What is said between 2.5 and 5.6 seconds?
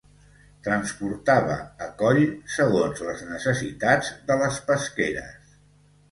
segons les necessitats de les pesqueres.